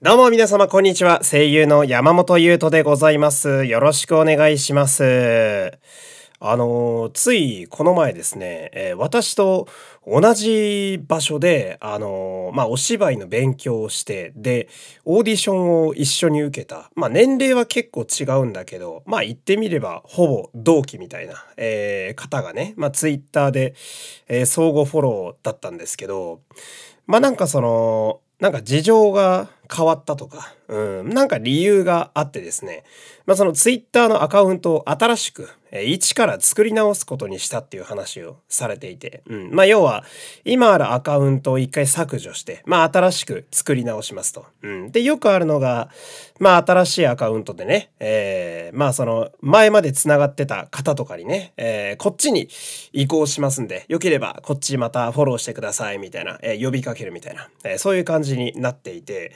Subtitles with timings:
[0.00, 1.22] どうも皆様こんにちは。
[1.24, 3.64] 声優の山本優斗でございます。
[3.64, 5.72] よろしくお願いします。
[6.38, 9.66] あの、ついこの前ですね、えー私と
[10.06, 14.68] 同じ場所で、あの、まあ、お芝居の勉強をして、で、
[15.04, 16.92] オーディションを一緒に受けた。
[16.94, 23.74] まあ、年齢は結構違うんだけど、まあ、言ってみれば、ほぼ同期みたいな、えー方がね、まあ、ツイッターで、
[24.28, 26.40] えー相互フォローだったんですけど、
[27.08, 32.84] まあなんかその、なんか事情が変わったとか、うん、なんか理由があってですね、
[33.26, 40.04] まあそのツイッターのアカウントを新しく、一から作り直すことにしたっていう話をされていて、うん、まあ要は、
[40.44, 44.46] 今あるアカウントを一回削除して、まあ新しく作り直しますと。
[44.62, 45.90] うん、で、よくあるのが、
[46.38, 52.48] まあ新しいアカウントでね、えーまあその前まで繋がってた方とかにね、えーこっちに
[52.92, 59.32] 移行しますんで、よければこっちまたフォローしてくださいみたいな、えー呼びかけるみたいな、えーそういう感じになっていて、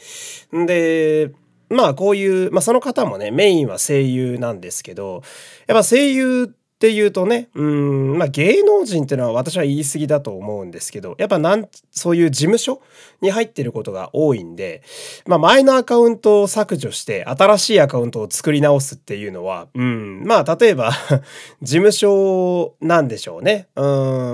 [0.54, 1.30] んで、
[1.72, 5.22] まあこういう、まあその方もね、メインは声優なんですけど、
[5.66, 12.82] やっぱ声優っていうとね、うん、まあ芸能人っていうのは私は言い過ぎだと思うんですけど、やっぱなん、そういう事務所
[13.20, 14.82] に入ってることが多いんで、
[15.24, 20.90] まあ前のアカウントを削除して新しいアカウントを作り直すっていうのは、うん、まあ例えば
[21.62, 23.68] 事務所なんでしょうね。
[23.76, 23.84] うん、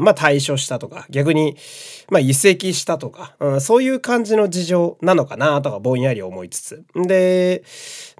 [0.02, 1.54] まあ退所したとか、逆に、
[2.08, 6.82] まあ移籍したとか、うん、そういう感じの事情なのかなとかぼんやり思いつつ。
[6.94, 7.62] で、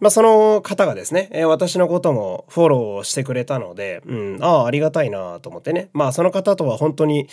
[0.03, 4.39] まあその方がですね、私のこともフォローしてくれたので、うん、ん。
[4.41, 5.91] ああ、ありがたいなと思ってね。
[5.93, 7.29] まあその方とは本当に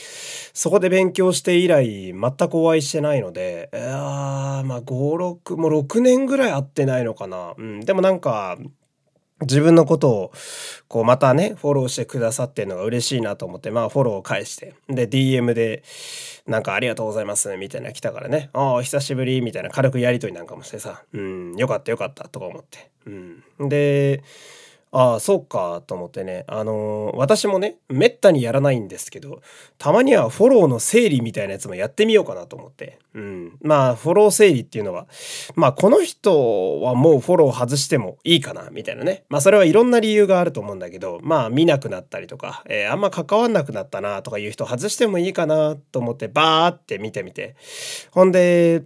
[0.53, 3.83] そこで勉強して以来全くお会いしてないので、いや
[4.65, 7.53] まあ5、6、もう6年ぐらい会ってないのかな。
[7.57, 8.57] うん、でもなんか、
[9.41, 10.31] 自分のことを
[10.87, 15.83] こうまたねフォローしてくださってるのが嬉しいなと思ってまあフォローを返してで DM で
[16.47, 18.49] なんかありがとうございますみたいな来たからね。
[18.53, 22.91] ああ久しぶりみたいな軽くやりとりなんかもしてさうんよかったよかったとか思って。
[23.07, 23.09] う
[23.65, 23.69] ん。
[23.69, 24.23] で
[24.97, 29.41] ああそうかと思ってねあのー私もねめったにやらないんですけど
[29.77, 35.07] たまにはフォローの整理みたいなやつもやってみようかなと思ってうんまあフォロー整理っていうのは
[35.55, 39.23] まあこの人はもうフォロー外してもいいかなみたいなね。
[39.29, 47.55] まあそれはいろんな理由があると思うんだけど、まあ見なくなったりとか、えーあんま関わんなくなったなとかいう人外してもいいかなと思ってバーって見てみて。
[48.11, 48.83] ほんで、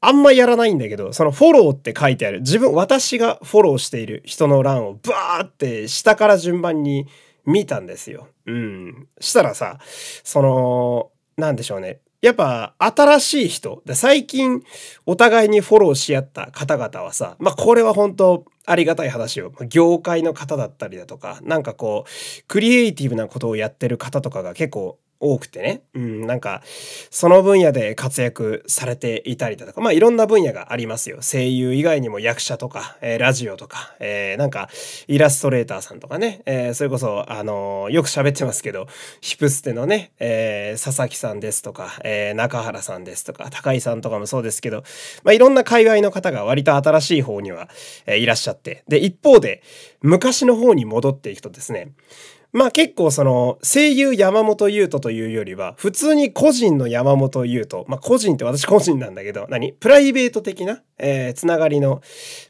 [0.00, 2.40] あんまやらないんだけど、そのフォローって書いてある。
[2.40, 7.06] 自分、私がフォローしている人の欄をバーって下から順番に
[7.44, 8.28] 見たんですよ。
[8.46, 9.08] うん。
[9.20, 9.78] したらさ、
[10.22, 12.00] その、なんでしょうね。
[12.20, 14.62] やっぱ新しい人、で最近
[15.06, 26.62] お互いにフォローし合った方々はさ、まあこれは本当ありがたい話を、業界の方だったりだとか、なんかこう、クリエイティブなことをやってる方とかが結構多くてね、うん、なんか、
[27.10, 31.18] その分野で活躍されていたりだとか、まあいろんな分野がありますよ。
[31.22, 34.68] 声優以外にも役者とか、えーラジオとか、えーなんか、
[35.08, 38.86] イラストレーターさんとかね、えーそれこそ、あのーよく喋ってますけど、
[39.20, 44.84] ヒプステのね、えー佐々木さんですとか、えー中原さんですとか、高井さんとかもそうですけど、
[45.24, 47.68] まあいろんな界隈の方が割と新しい方には、
[48.06, 49.62] えーいらっしゃって、で、一方で、
[50.00, 51.90] 昔の方に戻っていくとですね、
[52.52, 57.84] まあ結構その声優山本優斗というよりは普通に個人の山本優斗。
[57.88, 59.74] まあ個人って私個人なんだけど何？
[59.74, 62.00] プライベート的な、えつながりの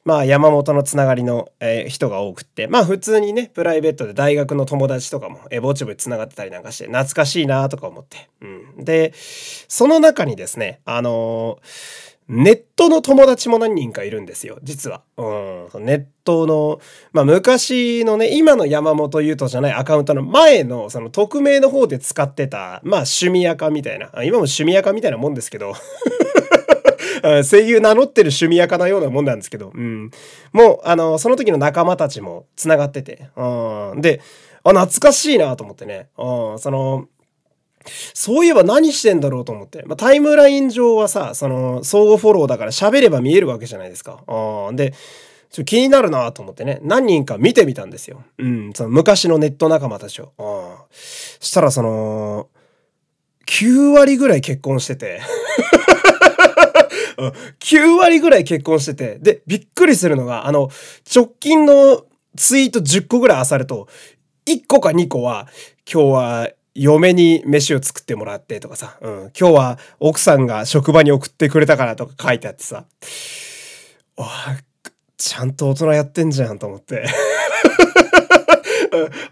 [0.05, 2.69] まあ山本のつながりの、え人が多くって。
[2.69, 15.03] まあ普通にねプライベートで大学の友達とかも、えーぼちぼちつながってたりなんかして懐かしいなとか思って、うん、でその中にですねあのーネットの友達も何人かいるんですよ、実は。
[15.17, 15.85] うん。
[15.87, 16.79] ネットの、
[17.13, 25.73] まあ昔のね、今の山本優斗じゃないアカウントの前の、その匿名の方で使ってた、まあ趣味垢みたいな、今も趣味垢みたいなもんですけど、
[27.49, 30.11] 声優名乗ってる趣味垢なようなもんなんですけど、うん。
[30.53, 34.01] もう、あの、その時の仲間たちも繋がってて、うん。
[34.03, 34.21] で、
[34.65, 36.59] あ、懐かしいなと思ってね、うん。
[36.59, 37.07] その、
[38.15, 39.83] そういえば何してんだろうと思って。
[39.87, 44.23] まあ、タイムライン上はさ、その、相互フォローだから喋れば見えるわけじゃないですか。
[44.29, 44.95] うんで、
[45.51, 48.23] ちょ気になるなと思ってね、何人か見てみたんですよ。
[48.39, 50.33] うん、その昔のネット仲間たちを。
[50.39, 50.77] うん。
[50.93, 52.49] したらその、
[53.47, 55.21] 9割ぐらい結婚してて。
[57.61, 59.19] 9割ぐらい結婚してて。
[59.19, 60.71] で、びっくりするのが、あの、
[61.15, 62.05] 直近の
[62.37, 63.89] ツイート10個ぐらい漁ると、
[64.47, 65.49] 1個か2個は、
[65.91, 66.49] 今日は
[66.79, 72.85] 嫁に飯を作ってもらってとかさ、うん、今日は奥さんが職場に送ってくれたからとか書いてあってさ、
[74.17, 74.57] あ
[75.17, 77.05] ちゃんと大人やってんじゃんと思って。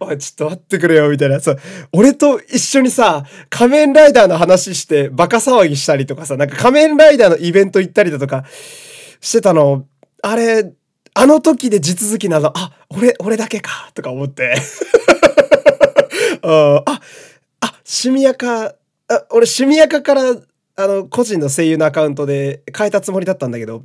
[0.00, 0.08] うん。
[0.08, 1.40] おい、ちょっと待ってくれよ、みたいな。
[1.40, 1.58] そう、
[1.92, 8.44] 俺と一緒にさ、仮面ライダーの話してバカ騒ぎしたりとかさ、なんか仮面ライダーのイベント行ったりだとか、
[9.20, 9.86] してたの、
[10.22, 10.72] あれ、
[11.14, 14.56] あの時で地続きなの、あ、俺、俺だけか、とか思って。
[16.42, 16.82] あ、
[17.60, 18.74] あ、シミヤカ、あ、
[19.30, 20.22] 俺シミヤカから、
[20.78, 23.82] あの、個人の声優のアカウントで変えたつもりだったんだけど、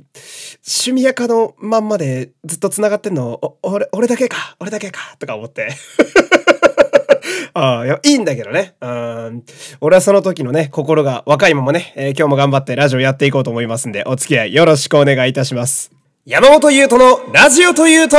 [0.60, 5.70] シミヤカのまんまでずっと繋がってんの、お、俺、俺だけか、俺だけか、とか思って
[7.54, 8.74] ああ、い、いいんだけどね。
[8.80, 9.44] うん。
[9.80, 15.90] 俺はその時のね、心が若いままね、えー、今日も頑張ってラジオやっていこうと思いますんで、お付き合いよろしくお願いいたします。
[16.24, 18.16] 山本優斗のラジオというと、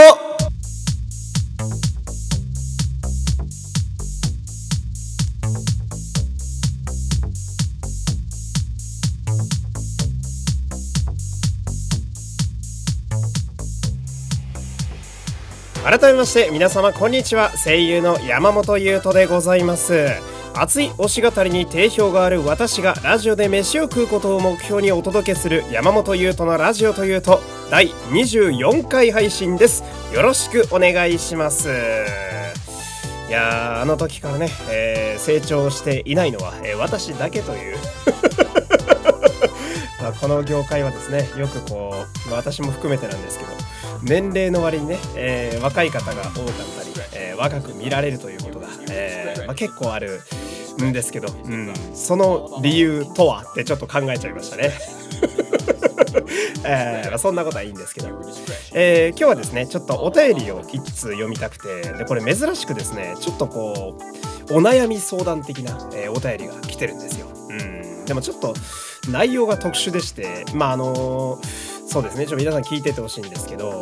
[15.93, 17.51] 改めまして皆様こんにちは。
[17.51, 20.07] 声優の山本優斗でございます。
[20.55, 29.83] 熱い推し語りに定評がある私がラジオで飯を食うことを目標にお届けする山本優斗のラジオというと第24回配信です。
[30.11, 31.69] よろしくお願いします。
[33.29, 37.77] いやあの時からね、えー、成長していないのは、えー、私だけという。
[40.01, 43.51] まあ、この業界はですねよくこう、まあ、私も含めてなんですけど
[44.03, 50.21] 年齢の割にね、えー、若い方が多かったり、えー、若く見られるということが、えーまあ、結構ある
[50.81, 54.71] んですけど、うん、その理由とはってちょっと考えちゃいましたね。
[56.65, 58.07] えーま、そんなことはいいんですけど、
[58.73, 63.97] えー、今日はですねちょっとお便りを一通読みたくてでこれ珍しくですねちょっとこ
[64.49, 67.27] うお悩み相談的な、えー、お便りが来てるんですよ。
[67.49, 68.53] うん、でもちょっと
[69.09, 72.25] 内容が特殊でしてまああのーそうですね。
[72.25, 73.81] ちょっと皆さん聞いててほしいんですけど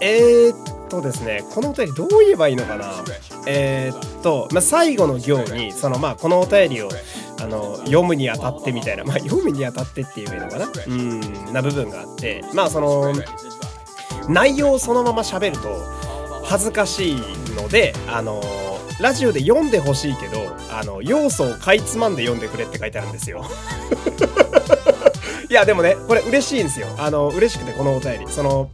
[0.00, 2.92] えー、っとですねこのお便りどう言えばいいのかな？
[3.46, 6.88] えー、っと、まあ、最後の行にそのまあこのお便りを
[7.40, 10.68] あの読むにあたってみたいなまあ読むにあたってって言えばいいのかな？
[10.86, 13.12] うんな部分があってまあその
[14.28, 15.68] 内容をそのまま喋ると
[16.44, 17.16] 恥ずかしい
[17.56, 18.42] のであの
[19.00, 20.38] ラジオで読んでほしいけど
[20.70, 23.44] あの要素をかいつまんで読んでくれって書いてあるんですよ。
[25.52, 26.86] いやでもねこれ嬉しいんですよ。
[26.98, 28.26] あの嬉しくてこのお便り。
[28.26, 28.70] その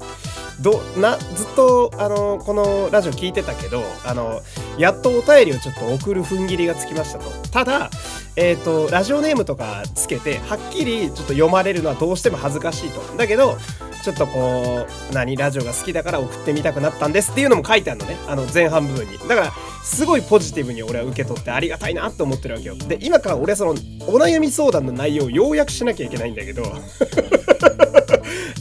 [0.60, 4.40] どなずっとあのこのラジオ聞いてたけどあの
[4.78, 7.30] やっとお便りをちょっと送る踏ん切りがつきましたと。
[7.48, 7.90] ただ
[8.36, 13.00] えっ、ー、とラジオネームとかつけてはっきりちょっと読まれるのはどうしても恥ずかしいと。
[13.16, 13.58] だけど
[14.02, 18.16] ちょっとこう何ラジオが好きだから送ってみたくなったんですっていうのも書いてあるのね。
[18.26, 19.18] あの前半部分に。
[19.18, 19.52] だから
[19.84, 22.76] すごいポジティブに俺は受け取ってありがたいなって思ってるわけよ。
[22.76, 23.74] で今から俺そのお
[24.18, 26.62] 悩み相談の内容を要約しなきゃいけないんだけど。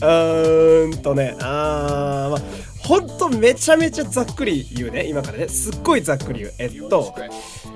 [0.00, 2.40] ーんとねあーまあ
[2.86, 5.48] ほんとめちゃめちゃざっくり言うね今からね。
[5.48, 6.54] すっごいざっくり言う。
[6.58, 7.14] えっと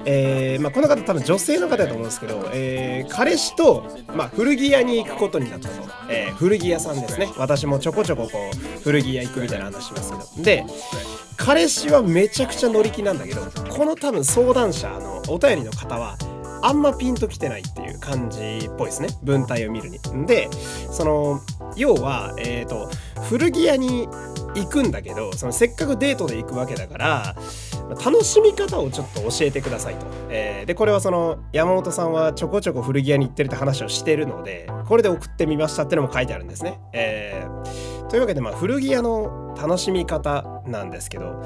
[0.05, 3.85] えーまあ、この方多分女性の方だと思うんですけど、えー、彼氏と、
[4.15, 5.75] まあ、古着屋に行くことになったと、
[6.09, 7.29] えー、古着屋さんですね。
[7.37, 10.45] 私もちょこちょここう古着屋行くみたいな話しますけど。
[10.45, 10.65] で
[11.37, 16.17] 彼氏はめちゃくちゃ乗り気なんだけどこの多分相談者のお便りの方は
[16.63, 19.09] あんまピンときてないっていう感じっぽいですね。
[19.25, 19.99] 文体を見るに。
[20.27, 20.49] で
[20.93, 21.41] その
[21.77, 22.89] 要は、えーと、
[23.29, 24.09] 古着屋に
[24.55, 27.37] 行くんだけどそのせっかくデートで行くわけだから
[27.91, 30.07] 楽しみ方をちょっと教えてくださいと。
[30.31, 36.81] えー、でこれはその山本さんはちょこちょこ古着屋に行ってるって話をしてるのでこれで送ってみましたってのも書いてあるんですね。
[36.93, 41.43] えー、というわけでまあ古着屋の楽しみ方なんですけど、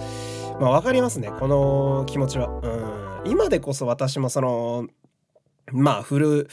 [0.61, 2.49] まあ、分かりますねこの気持ちは。
[2.49, 4.87] うん今でこそ私もその
[5.73, 6.49] まあ古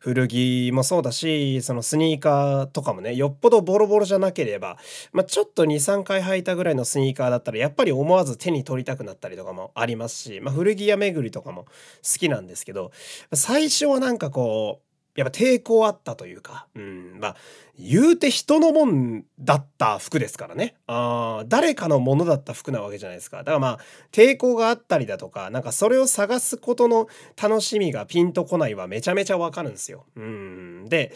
[0.00, 4.78] 古着もそうだしそのスニーカーとかもねよっぽどボロボロじゃなければ、
[5.12, 11.70] まあ、ちょっと23回履いたぐらいのスニーカーだったらやっぱり思わず手に取りたくなったりとかもありますし、まあ、古着屋巡りとかも好
[12.18, 12.92] きなんですけど
[13.32, 14.89] 最初はなんかこう
[15.20, 17.36] やっぱ抵抗あったというか、うん、まあ、
[17.78, 20.76] 言うて人のもんだった服ですからね。
[20.86, 23.38] あ誰かのものだった服なわけじゃないですか。
[23.38, 23.78] だからまあ、
[24.12, 27.08] 抵抗があったりだとか、なんかそれを探すことの
[27.40, 30.06] 楽しみがピンとこないはめちゃめちゃわかるんですよ。
[30.16, 30.86] うん。
[30.88, 31.12] で、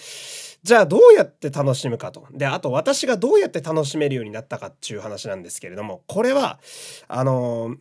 [0.62, 2.26] じゃあどうやって楽しむかと。
[2.30, 6.58] で、あと私がどうやって楽しめるようになったかっていう話なんですけれども、これは、
[7.08, 7.76] あのー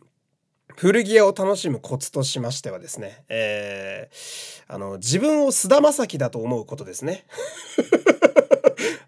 [0.76, 7.26] 古着屋を楽しむコツとしましてはですね、えー、あの、自分を菅田将暉だと思うことですね。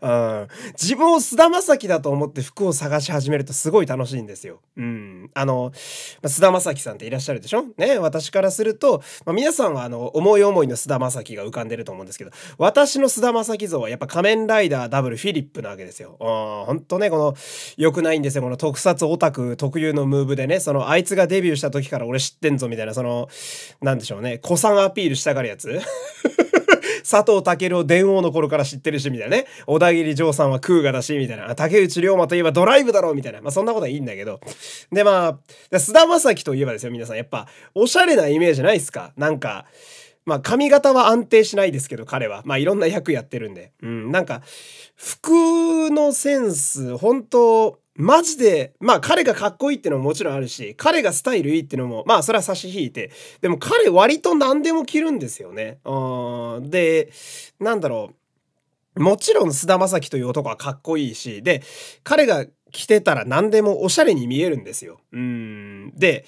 [0.07, 0.49] うん、
[0.81, 4.61] 自分を菅田将暉だと思って服を探し始めるとすごい楽しいんですよ。
[4.77, 5.31] うん。
[5.35, 5.73] あの、
[6.25, 7.65] 菅田将暉さんっていらっしゃるでしょ？
[7.77, 16.17] ね、私からすると、まあ、皆さんはあの、思い思いの菅田将暉が浮かんでると思うんですけど、私の菅田将暉像はやっぱ仮面ライダーダブルフィリップなわけですよ。
[16.21, 17.35] うん、ほんとね、この、
[17.77, 18.43] 良くないんですよ。
[18.43, 23.29] この特撮オタク特有のムーブでね、その、あいつがデビューした時から俺知ってんぞみたいな、その、
[23.83, 25.81] なんでしょうね、古参アピールしたがるやつ
[27.09, 29.47] 佐藤健を電王の頃から知ってるし、みたいなね。
[29.67, 31.55] 小田切丈さんは空ガだし、みたいな。
[31.55, 33.41] 竹内涼真といえばドライブだろう、みたいな。
[33.41, 34.41] まあそんなことはいいんだけど。
[34.91, 35.39] でま
[35.73, 37.17] あ、菅田将暉といえばですよ、皆さん。
[37.17, 39.13] やっぱ、おしゃれなイメージないっすか？
[39.17, 39.67] なんか、
[40.25, 42.43] まあ髪型は安定しないですけど、彼は。
[42.45, 43.71] まあいろんな役やってるんで。
[43.83, 44.43] うん、なんか、
[44.97, 53.11] 服のセンス、本当マジで、まあ彼がかっこいいってのももちろんあるし、彼がスタイルいいってのも、まあそれは差し引いて、
[53.41, 55.79] でも彼割と何でも着るんですよね。
[55.85, 56.71] うん。
[56.71, 57.11] で、
[57.61, 58.17] なんだろう。
[59.01, 61.63] もちろん菅田将暉という男はかっこいいし、で、
[62.03, 65.01] 彼が着てたら何でもおしゃれに見えるんですよ。
[65.13, 65.93] うん。
[65.95, 66.25] で、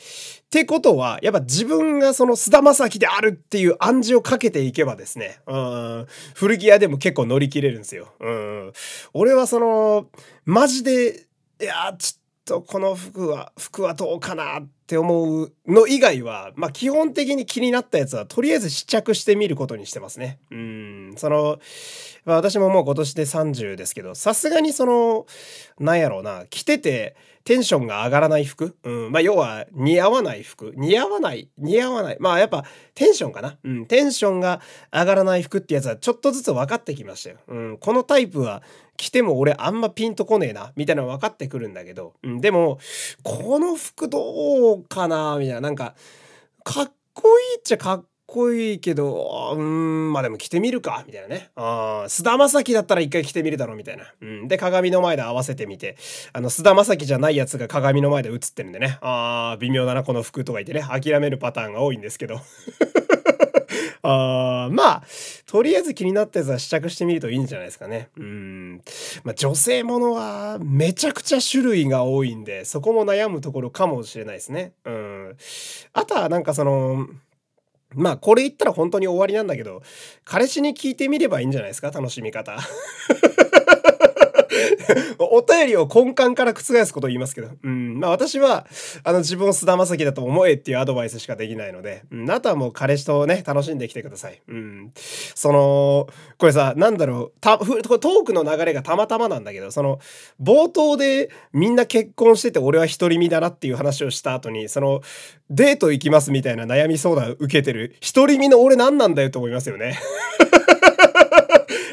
[0.46, 8.12] ってことは、やっぱ自分がその菅田将暉であるっていう暗示をかけていけばですね、うん、古着屋でも結構乗り切れるんですよ。
[8.20, 8.72] うん。
[9.12, 10.08] 俺はその、
[10.44, 11.27] マジで
[11.60, 20.38] いやちょっとこの服は服はどうかなって思うの以外はまあ基本的に気になったやつはとりあえず試着してみることにしてますね。
[20.50, 21.58] うんその、
[22.28, 25.26] まあ、私ももう今年で30ですけどさすがにその
[25.80, 30.74] なんやろうな着ててテンションが上がらない服、うん、まあ要は似合わない服？
[30.76, 31.48] 似合わない？
[31.56, 32.18] 似合わない？
[32.20, 34.60] まあやっぱテンションかな、うん、テンションが
[34.92, 38.62] 上がらない服ってやつはちょっとずつ分かってきましたよ、うん、このタイプは
[38.98, 42.78] 着ても俺あんまピンとこねえなみたいなの分かってくるんだけど、うん、でも
[43.22, 45.60] この服どうかなみたいな。
[45.62, 45.94] なんか
[46.64, 51.48] かっこいいっちゃかっこいいけど、うん、まあでも着てみるか、みたいなね。
[51.56, 54.04] ああ、菅田将暉だったら一回着てみるだろう、みたいな。
[54.20, 54.48] うん。
[54.48, 55.96] で、鏡の前で合わせてみて、
[56.34, 58.98] あの、菅田将暉じゃないやつが鏡の前で映ってるんでね。
[59.00, 62.38] ああ、微妙だな、この服とか言ってね、諦めるパターンが多いんですけど。
[64.02, 65.02] あまあ、
[65.46, 68.10] とりあえず気になったやつは試着してみるといいんじゃないですかね。
[68.18, 68.82] うん。
[69.24, 74.72] まあ、女性ものはめちゃくちゃ種類が多いんで、そこも悩むところかもしれないですね。
[74.84, 75.36] うん。
[75.94, 77.06] あとはなんかその、
[77.94, 79.82] まあこれ言ったら本当に終わりなんだけど、
[80.24, 81.90] 彼氏に聞いてみればいいんじゃないですか？
[81.90, 82.58] 楽しみ方。
[85.18, 87.50] お便りを根幹から覆すことを言いますけど。
[87.62, 87.98] うん。
[87.98, 88.66] まあ私は、
[89.04, 92.30] あの自分を菅田将暉だと思えっていうアドバイスしかできないので、うん。
[92.30, 94.40] あとはもう彼氏とね、楽しんできてください。
[94.48, 94.92] うん。
[95.34, 100.00] その、これさ、なんだろう、た、トークの流れがたまたまなんだけど、その、
[100.42, 105.00] 冒頭でみんな結婚してて俺は独り身だなっていう話をした後に、その、
[105.50, 109.98] デート行きますみたいな悩み相談受けてる、独り身の俺何なんだよと思いますよね。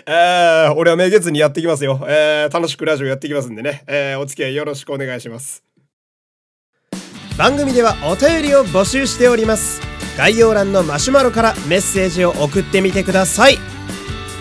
[0.07, 1.99] えー、俺はめげずにやっていきますよ。
[2.07, 5.63] えー、楽しくラジオやっていきますんでね、えー、お付き合いよろしくお願いします。
[7.37, 9.81] 番組ではお便りを募集しております。
[10.17, 13.57] 概要欄のマシュマロからメッセージを送ってみてください。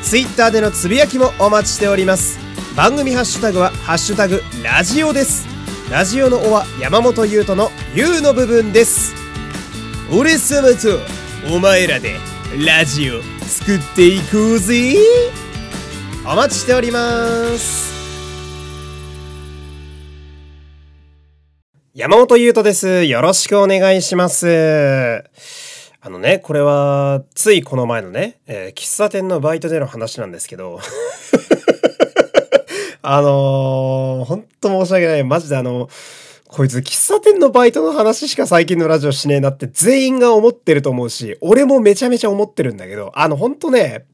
[0.03, 2.39] Twitter でのつぶやきもお待ちしております。
[2.77, 5.47] 番組ハッシュタグは、ハッシュタグ、ラジオです。
[5.91, 9.15] ラジオの「お」は山本優斗の「優」の部分です。
[10.11, 11.01] 俺様と
[11.51, 12.17] お前らで
[12.67, 14.97] ラジオ作っていこうぜ
[16.27, 17.05] お待ちしておりま
[17.59, 17.93] す
[21.93, 23.05] 山本優斗です。
[23.05, 25.23] よろしくお願いします。
[26.01, 30.81] あのね、これは、ついこの前のね、えー、喫茶店のバイトでの話なんですけど、
[33.03, 35.25] あのー、ほんと申し訳ない。
[35.25, 35.91] マジであの
[36.49, 44.07] こいつ喫茶店のバイトの話しか最近のラジオしねえなって全員が思ってると思うし、俺もめちゃめちゃ思ってるんだけど、あの、ほんとね、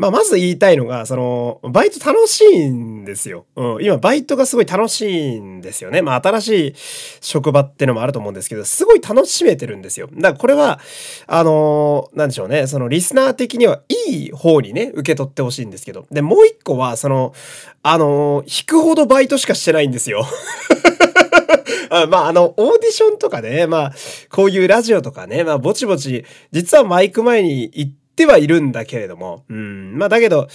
[0.00, 3.44] まあ、まず言いたいのが、その、バイト楽しいんですよ。
[3.54, 3.84] うん。
[3.84, 6.00] 今、バイトがすごい楽しいんですよね。
[6.00, 6.74] まあ、新しい
[7.20, 10.08] 職場ってのもあると思うんですけど、すごい楽しめてるんですよ。
[10.14, 10.80] だから、これは、
[11.26, 12.66] あのー、なんでしょうね。
[12.66, 16.06] その、リスナー的にはいい方にね、受け取ってほしいんですけど。
[16.10, 17.34] で、もう一個は、その、
[17.82, 20.24] あのー、引くほどバイトしかしてないんですよ。
[21.92, 23.94] あまあ、あの、オーディションとかね、まあ、
[24.30, 30.48] こういうラジオとかね、まあ、ぼちぼち、実はマイク前に行ってってはいるんだけれども、うん、まあ、だけど、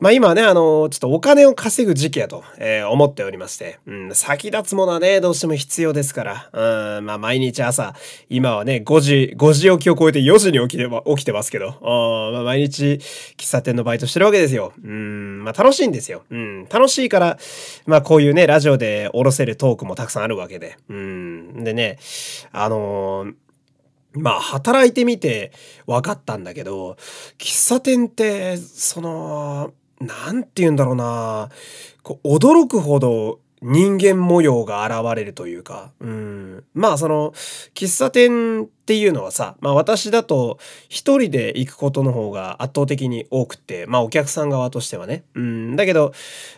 [0.00, 7.94] まあ今ね、あの、ちょっとお金を稼ぐ時期やと、えー、思っておりまして、うん、先立つものはね、どうしても必要ですから、うん、まあ毎日朝、
[8.28, 13.00] 今はね、5時、5時起きを超えて4時に起きて、起きてますけど、あまあ毎日、
[13.36, 14.72] 喫茶店のバイトしてるわけですよ。
[14.84, 16.22] うん、まあ楽しいんですよ。
[16.30, 17.36] うん、楽しいから、
[17.86, 21.98] まあこういうね、ラジオでおろせるトークもたくさんあるわけで、うん、でね、
[22.52, 23.34] あのー
[24.12, 25.52] まあ、働いてみて
[25.86, 26.96] 分かったんだけど、
[27.38, 31.50] 喫茶店って、その、なんて言うんだろうな、
[32.02, 36.64] こう驚くほど人間模様が現れるというか、うん。
[36.74, 37.32] まあその、
[37.74, 45.24] 喫茶店っていうのはさ、まあ私だと一人で行くことの方が圧倒的に多くて、まあお客さん側としてはね。
[45.34, 46.14] うん、だけど、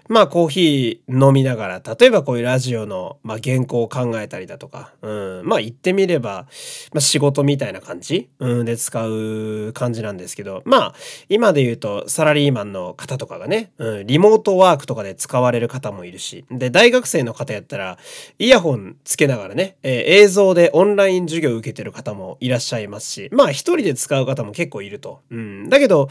[0.09, 6.47] まあコーヒー飲みながら、例えばこういうラジオの、まあ、原稿を考えたりだとか、うん、まあ言ってみれば、
[6.93, 10.95] まあ仕事みたいな感じ、うん、で使う感じなんですけど、まあ
[11.29, 17.99] 今で言うとサラリーマンの方とかがね、うん、リモートワークとかで使われる方もいるし、で、大学生の方やったら、
[18.39, 25.21] イヤホンつけながらね、えー、映像でオンライン授業受けてる方もいらっしゃいますし、まあ一人で使う方も結構いると。
[25.31, 25.69] うん。
[25.69, 26.09] だけど、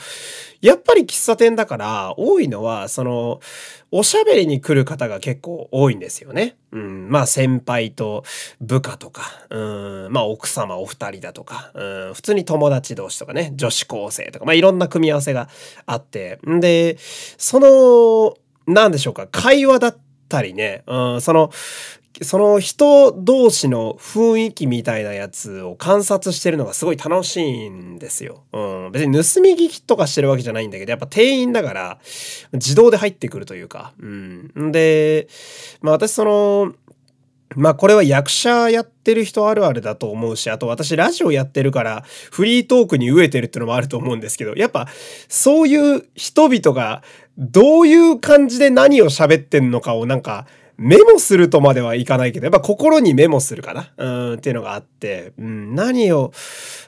[0.62, 3.40] やっぱり喫茶店だから多いのは、その、
[3.92, 6.58] おしゃべりに来る方が結構多いんですよね。
[6.72, 7.10] うん。
[7.10, 8.24] まあ先輩と
[8.62, 10.12] 部下とか、うん。
[10.12, 12.14] まあ奥様お二人だとか、うん。
[12.14, 15.50] 普通に友達同士とかね、女子高生とか、まあいろんな組み合わせが
[15.86, 16.40] あって。
[16.48, 18.36] んで、その、
[18.72, 19.98] なんでしょうか、会話だっ
[20.30, 21.52] たりね、うん、その、
[22.22, 28.44] その人同士の雰囲気みたいなやつを観察してるのがすごい楽しいんですよ。
[28.52, 28.92] うん。
[28.92, 32.00] 別に盗み聞きとかしてるわけじゃないんだけど、やっぱ店員だから
[32.52, 33.94] 自動で入ってくるというか。
[34.00, 34.72] うん。
[34.72, 35.28] で、
[35.82, 36.74] まあ私その、
[37.56, 44.88] まあこれは役者やってる人あるあるだと思うし、あと私ラジオやってるからフリートークに飢えてるってのもあると思うんですけど、やっぱ
[45.30, 47.02] そういう人々が
[47.38, 50.46] どういう感じで何を喋ってんのかをなんか
[50.80, 56.32] メモするとまではいかないけど、やっぱ心にメモするかなうん、っていうのがあって、うん、何を、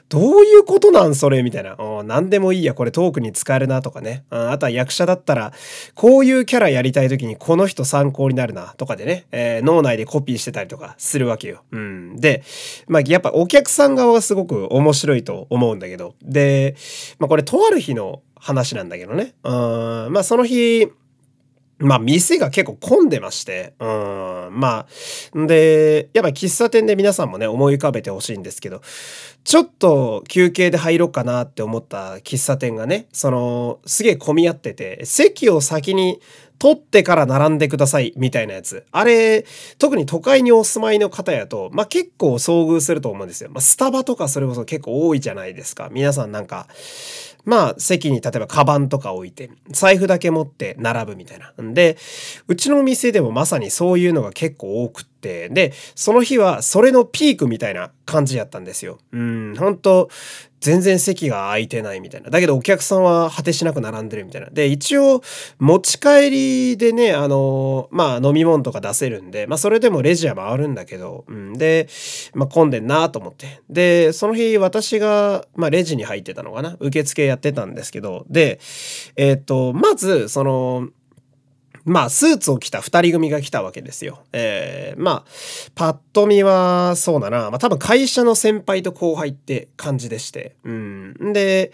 [0.08, 1.76] どういうことなんそれみたいな。
[2.04, 4.24] 何でもいいや、これトークに使えるなとかね。
[4.30, 5.52] あとは役者だったら、
[5.94, 11.62] こういうキャラやりたい時にこの人参考になるなとかでね、えー、脳内でコピーしてたりとかするわけよ。
[11.70, 12.16] うん。
[12.16, 12.42] で、
[12.88, 16.76] まあやっぱお客さん側はすごく面白いと思うんだけど、で、
[17.18, 19.34] まあこれとある日の話なんだけどね。
[19.44, 19.52] うん、
[20.12, 20.88] まあその日、
[21.82, 23.88] まあ、店が結構混んでまして、うん、
[24.52, 24.86] ま
[25.34, 28.82] あ、で、やっぱ喫茶店で皆さんもね、思い浮かべてほしいんですけど、
[29.44, 36.20] ちょっと休憩で入ろうかなって思った喫茶店がね、その、すげえ混み合ってて、席を先に
[36.62, 38.86] 取ってから並んでくださいみたいなやつ。
[38.92, 39.44] あれ、
[39.78, 43.50] 特に都会にお住まいの方やと、まあ、結構遭遇すると思うんですよ。
[43.50, 45.88] まあ、スタバとかそれこそ結構多いじゃないですか。
[45.90, 46.68] 皆さんなんか、
[47.44, 51.52] まあ、席に例えばカバンとか置いて、財布だけ持って並ぶみたいな。
[51.60, 51.96] んで、
[52.46, 58.98] うちのお店でもまさにそういうのが結構多くって、で、その日はそれのピークみたいな感じやったんですよ。
[59.10, 60.08] うん、本当
[60.62, 62.30] 全然席が空いてないみたいな。
[62.30, 64.48] だけどお客さんは果てしなく並んでるみたいな。
[64.48, 65.20] で、一応
[65.58, 71.88] 持ち帰りでね、あの、まあ飲み物とか出せるんで、まあそれでもレジは回るんだけど、うん、で、
[72.34, 73.60] まあ混んでんなと思って。
[73.68, 78.60] で、その日私が、まあレジに入ってたのかな受付やってたんですけど、で、
[79.16, 80.88] えっ、ー、と、まず、その、
[81.84, 84.20] まあ、スーツを着た二人組が来たわけですよ。
[84.32, 85.30] えー、まあ、
[85.74, 87.50] パッと見は、そうだな。
[87.50, 90.56] まあ、多分会社の先輩と後輩って感じでして。
[90.64, 91.32] うん。
[91.32, 91.72] で、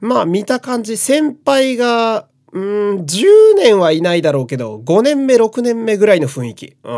[0.00, 2.62] まあ、見た感じ、先輩が、うん、
[3.00, 6.76] 10年はいないだろうけど、5年目、6年目ぐらいの雰囲気。
[6.84, 6.92] う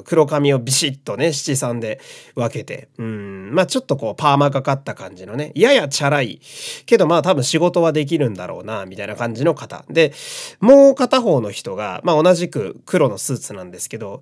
[0.00, 2.00] ん、黒髪をビシッとね、七三で
[2.34, 2.88] 分けて。
[2.98, 6.40] うん、まあちょっとこう、パーマかかった感じのね、ややチャラい。
[6.84, 9.86] けどまあ多分仕事はできるんだろうな、みたいな感じの方。
[9.88, 10.12] で、
[10.60, 14.20] もう片方の人が、まあ同じく黒のスーツなんですけど、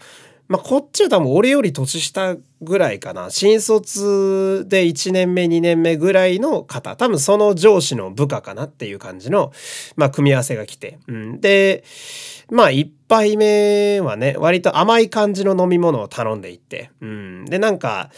[0.48, 3.28] まあ、こっちは多分俺より年下ぐらいかな。
[3.30, 6.96] 新卒で1年目、2年目ぐらいの方。
[6.96, 9.52] 多分その上司の部下かなっていう感じの、
[9.96, 10.98] まあ、組み合わせが来て。
[11.06, 11.84] うん、で、
[12.50, 16.90] まあ、1杯目はね、割と甘い感じの飲み物を頼んでいって。
[17.02, 18.11] うん、で、なんか、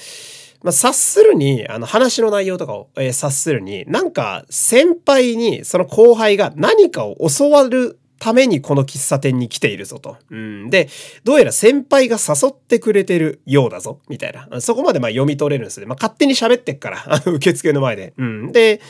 [0.63, 10.19] まあ、察するに、あの話の内容とかを、えー、察するに、なんか先輩にその後輩が何かを教わるためにこの喫茶店に来ているぞと。
[10.31, 10.89] うん、で、
[11.25, 14.61] どうやら先輩が誘ってくれてるようだぞ、みたいな。
[14.61, 15.87] そこまでまあ読み取れるんですね。
[15.87, 18.13] まあ、勝手に喋ってっから、 受付の前で。
[18.19, 18.83] うん、で、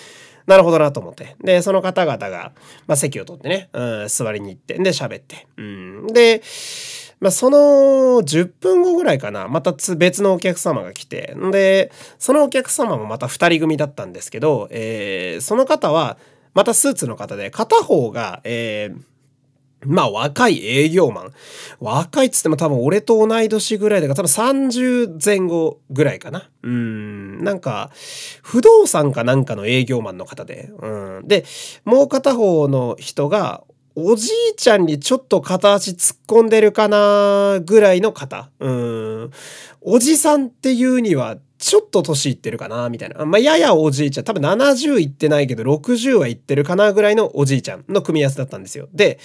[0.47, 1.37] なるほどなと思って。
[1.45, 2.53] で、その方々が、
[2.89, 5.47] まあ、席を取ってね、うん、座りに行って、で、喋って。
[5.57, 6.43] うん、で、
[7.21, 7.59] まあ、その
[8.23, 16.19] 10分後ぐらいかな、また別のお客様が来て、んで、そのお客様もまた2人組だったんですけど、えー、その方は、
[16.53, 19.10] またスーツの方で、片方が、えー、
[19.87, 21.33] まあ若い営業マン。
[21.81, 26.49] 若いっつっても多分俺と同い年ぐらいだから多分30前後ぐらいかな。
[26.63, 27.43] うん。
[27.43, 27.91] なんか、
[28.43, 30.71] 不動産かなんかの営業マンの方で。
[30.79, 31.29] うん。
[31.29, 31.45] で、
[31.85, 38.51] もう片方の人が、おじいちゃんにちょっと片足突っ込んでるかなぐらいの方。
[38.61, 39.31] うん。
[39.81, 43.25] おじさんっていうにはちょっと年いってるかなみたいな。
[43.27, 44.25] まあ、ややおじいちゃん。
[44.25, 48.89] 多分70いってないけど、60はいってるかなぐらいのおじいちゃんの組み合わせだったんですよ。
[48.95, 49.19] で、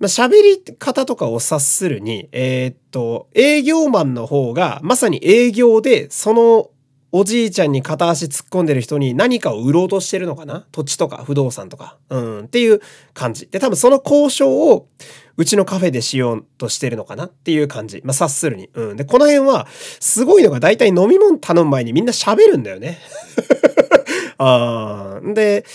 [0.00, 6.70] まあ、喋り方とかを察するに、えー、っと、営業マンの方が、まさに営業で、その
[7.14, 10.64] おじいちゃんに片足突っ込んでる人に何かを売ろうとしてるのかな？
[10.72, 11.98] 土地とか不動産とか。
[12.08, 12.44] うん。
[12.44, 12.80] っていう
[13.12, 13.48] 感じ。
[13.48, 14.88] で、多分その交渉を
[15.36, 17.26] うちのカフェでしようとしてるのかな？
[17.26, 18.00] っていう感じ。
[18.02, 18.70] まあ、察するに。
[18.72, 18.96] うん。
[18.96, 19.66] で、この辺は、
[20.00, 22.98] すごいのが大体飲み物頼む前にみんな喋るんだよね。
[24.38, 25.66] あーで、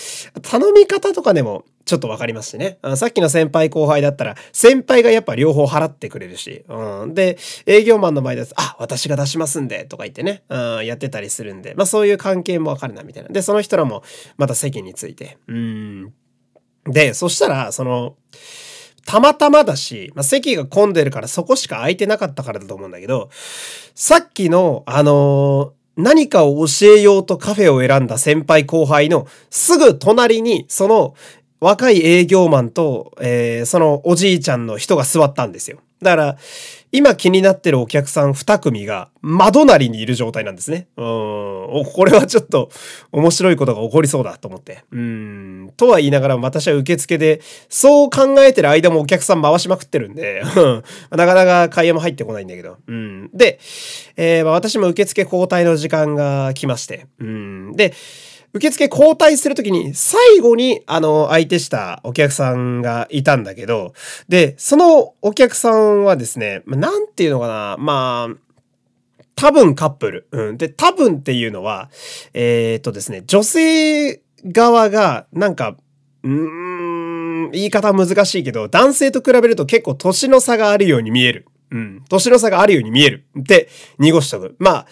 [0.41, 2.80] 頼み方とかでもちょっとわかりますしね。
[2.97, 6.65] さっきの先輩後輩だったら、先輩がやっぱ両方払ってくれるし。
[6.67, 8.54] うん、で、営業マンの前です。
[8.58, 13.30] あ、私が出しますんで、とか言ってね、うん、やってたりするんで、まあそういう関係もわかるな、みたいな。
[13.30, 14.04] で、その人らも
[14.38, 15.38] また席について。
[15.47, 16.13] うん。
[16.86, 18.17] で、そしたら、その、
[19.06, 23.30] たまたまだし、まあ、席が混んでるからそこしか空いてなかったからだと思うんだけど、
[23.95, 31.15] さっきの、あのー何かを教えようとカフェを選んだ先輩後輩のすぐ隣にその
[31.60, 35.80] 若い営業マンと、えー、そのおじいちゃんの人が座ったんですよ。
[36.02, 36.38] だから、
[36.91, 40.88] 今気になってるお客さん2組が窓なりにいる状態なんですね。
[40.96, 41.06] うん。
[41.86, 42.70] これはちょっと
[43.12, 44.86] 面白いことが起こりそうだと思って。
[44.91, 45.74] うん。
[45.76, 50.43] とは言いながら私は受付で、そう考えてる間もお客さん回しまくってるんで、
[51.12, 52.78] なかなか会話も入ってこないんだけど。
[52.88, 53.30] うん。
[53.34, 53.60] で、
[54.15, 57.08] えー、私も受付交代の時間が来まして。
[57.20, 57.76] うん。
[57.76, 57.93] で、
[58.54, 63.94] 受付交代するときに最後にあの相手したお客さんがいたんだけど、
[64.30, 68.48] で、そのお客さんはですね、なんていうのかな、まあ、
[69.36, 70.28] 多分カップル。
[70.32, 70.58] うん。
[70.58, 71.90] で、多分っていうのは、
[72.34, 75.78] えー、っとですね、女性側がなんか、
[76.24, 81.46] うーん、言い方難しいけど、男性と比べると結構年の差があるように見える。
[81.70, 82.04] うん。
[82.10, 83.26] 年の差があるように見える。
[83.40, 84.56] って濁しとく。
[84.58, 84.88] まあ、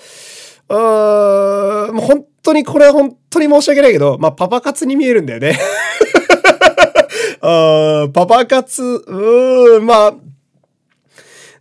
[0.69, 5.59] うーん、もう当にこれは本当に申し訳ないけど、まあ、パパ活に見えるんだよね。
[7.41, 10.15] あパパ活、うーん、まあ、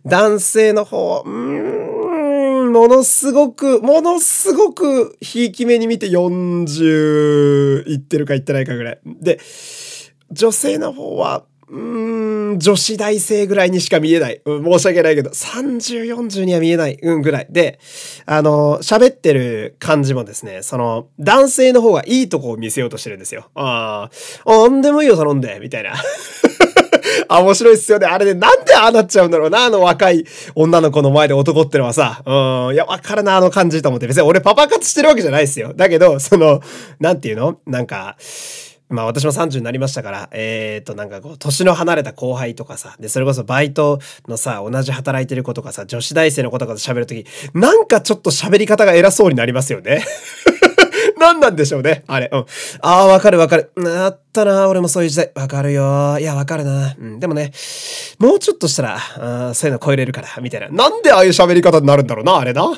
[0.05, 8.99] 男性の方、うーん、ものすごく、ものすごく、ひいき目に見て40いってるかいってないかぐらい。
[9.05, 9.39] で、
[10.31, 14.41] 女性の方は、うーん、女子大生ぐらいにしか見えない。
[14.45, 17.47] うん、申し訳ないけど、30、40には見えない、うん、ぐらい。
[17.49, 17.79] で、
[18.25, 23.49] あの、喋ってる感じもですね、その、男性の方がいいとこを見せようとしてるんですよ。
[23.55, 24.09] あ
[24.45, 25.93] あ、なんでもいいよ、頼んで、みたいな。
[27.27, 28.07] あ、 面白いっすよね。
[28.07, 32.21] あれで、なんでああなっちゃうんだろうな、あの若い女の子の前で男ってのはさ。
[32.25, 34.07] うん、いや、わかるな、あの感じと思って。
[34.07, 35.73] 別に俺パパ活してるわけじゃないですよ。
[35.75, 36.61] だけど、その、
[36.99, 37.59] なんていうの？
[37.65, 38.17] なんか、
[38.89, 50.03] まあ私も30になりましたから、えっ、ー、となんかこう、年の離れた後輩とかさ、で、それこそバイトのさ、同じ働いてる子とかさ、女子大生の子とかと喋るとき、なんかちょっと喋り方が偉そうになりますよね。
[51.17, 52.03] 何なんでしょうね。
[52.07, 52.29] あれ。
[52.31, 52.45] うん。
[52.81, 53.71] ああ、わかるわかる。
[53.77, 54.67] あったな。
[54.67, 55.31] 俺もそういう時代。
[55.35, 56.17] わかるよ。
[56.19, 56.95] いや、わかるな。
[56.99, 57.19] うん。
[57.19, 57.51] でもね、
[58.19, 60.69] もうちょっとしたら、あそういうの超えれるから、みたいな。
[60.69, 62.71] なんでああいう喋り方になるんだろうな、あれな。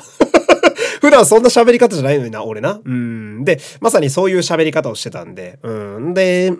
[1.00, 2.80] 普段そんな喋り方じゃないのにな、俺な。
[2.84, 3.44] うん。
[3.44, 6.14] で、まさにそういう喋り方をしてたんで、うん。
[6.14, 6.52] で、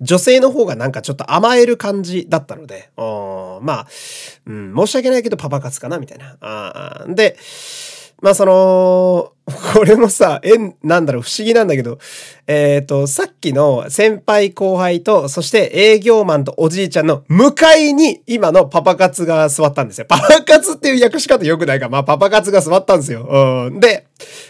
[0.00, 3.86] 女性の方がなんかちょっと甘える感じだったので、まあ、
[4.46, 6.36] うん、申し訳ないけどパパ活かな、みたいな。
[6.40, 7.36] あで、
[8.20, 9.32] まあその、
[9.72, 10.52] これもさ、え、
[10.82, 11.98] なんだろう、不思議なんだけど、
[12.46, 20.06] えっ、ー、と、さっきの先輩後輩と、そして営業マンとおじいちゃんの向かいに今のパパ活が座ったんですよ。
[20.08, 21.88] パパ活っていう訳し方良くないか。
[21.88, 23.26] まあパパ活が座ったんですよ。
[23.30, 23.80] うん。
[23.80, 24.06] で、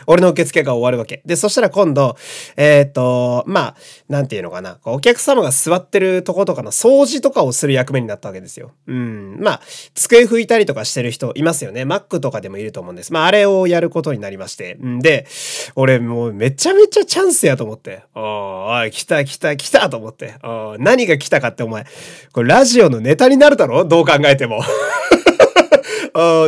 [0.06, 1.22] 俺の受付が終わるわけ。
[1.26, 2.16] で、そしたら今度、
[2.56, 3.76] えっ、ー、と、まあ、
[4.08, 4.78] なんていうのかな。
[4.84, 8.72] お客様が座ってるとことかの掃除とかをする役目になったわけですよ。
[8.86, 9.38] うん。
[9.40, 9.60] まあ、
[9.94, 11.82] 机拭いたりとかしてる人いますよね。
[11.82, 13.12] Mac とかでもいると思うんです。
[13.12, 14.74] まあ、あれをやることになりまして。
[14.74, 15.26] んで、
[15.74, 18.02] 俺もうめちゃめちゃチャンスやと思って。
[18.14, 20.34] おい、来た来た来たと思って。
[20.78, 21.86] 何が来たかってお前、
[22.32, 23.84] これラジオのネタになるだろ？
[23.84, 24.62] どう考えても。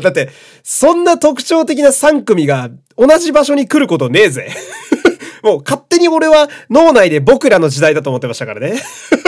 [0.03, 0.31] だって、
[0.63, 4.51] そんな特徴的な3組が同じ場所に来ることねえぜ。
[5.43, 8.81] もう勝手に俺は脳内で僕らの時代だと思ってましたからね。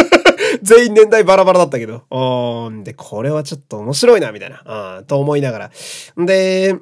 [0.62, 2.70] 全員年代バラバラだったけど。
[2.70, 5.02] んで、これはちょっと面白いな、みたいな。
[5.06, 5.70] と思いながら。
[6.18, 6.76] で、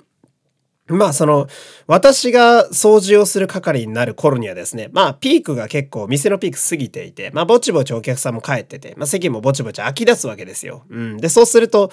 [0.88, 1.46] まあその、
[1.86, 10.82] 私が掃除をする係になる頃にはですね、まあピークが結構、店のピーク過ぎていて、まあぼちぼちお客さんも帰ってて、まあ席もぼちぼち飽き出すわけですよ。
[10.90, 11.16] うん。
[11.18, 11.90] で、そうすると、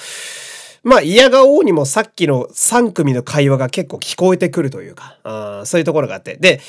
[0.83, 6.37] まあ嫌がおうにもさっきの3組の会話が結構聞こえてくるというか、あそういうところがあって。
[6.37, 6.61] で、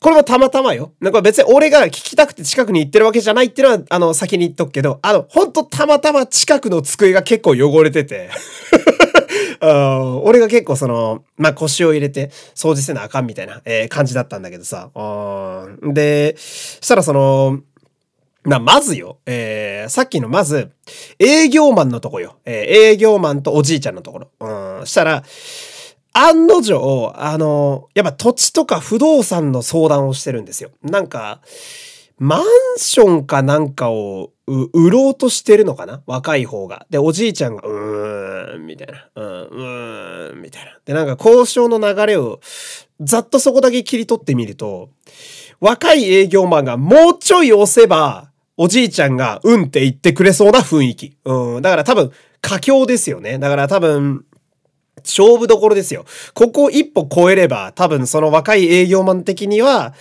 [0.00, 0.92] これもたまたまよ。
[1.00, 8.30] なんか別に俺が聞きたくて近くに行ってるわけじゃないっていうのは、あの、先に言っとくけど、あの、ほんとたまたま近くの机が結構汚れてて
[9.60, 14.90] あ俺が結構その、まあ、腰を入れて掃除せなあかんみたいな、えー、感じだったんだけどさ。
[15.82, 17.60] で、したらその、
[18.46, 20.70] まあ、まずよ、えー、さっきのまず、
[21.18, 22.36] 営業マンのとこよ。
[22.44, 22.54] えー、
[22.92, 24.30] 営業マンとおじいちゃんのところ。
[24.78, 25.24] うん、したら、
[26.12, 30.70] 案の定、あの、やっぱ土地とか不動産の相談をしてるんですよ。
[30.82, 31.40] なんか、
[32.18, 32.42] マン
[32.78, 36.02] ションかなんかを売ろうとしてるのかな？
[36.06, 36.86] 若い方が。
[36.88, 39.08] で、おじいちゃんが、うーん、みたいな。
[39.16, 40.78] うん、うーん、みたいな。
[40.86, 42.40] で、なんか交渉の流れを、
[43.00, 44.88] ざっとそこだけ切り取ってみると、
[45.60, 51.16] 若い営業マンがもうちょい押せば、おじいちゃんが、うんって言ってくれそうな雰囲気。
[51.24, 51.62] うん。
[51.62, 53.38] だから多分、佳境ですよね。
[53.38, 54.24] だから多分、
[55.04, 56.04] 勝負どころですよ。
[56.34, 59.94] ここ一歩超えれば、多分その若い営業マン的には、